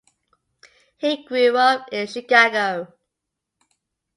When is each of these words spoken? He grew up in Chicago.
He 0.97 1.23
grew 1.25 1.55
up 1.57 1.89
in 1.91 2.07
Chicago. 2.07 2.91